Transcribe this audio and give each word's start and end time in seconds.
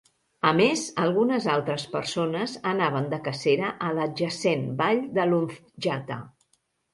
A 0.51 0.51
més, 0.59 0.85
algunes 1.01 1.45
altres 1.55 1.85
persones 1.91 2.55
anaven 2.71 3.05
de 3.11 3.19
cacera 3.27 3.69
a 3.89 3.93
l'adjacent 3.99 4.65
vall 4.81 5.05
de 5.19 5.29
Lunzjata. 5.31 6.19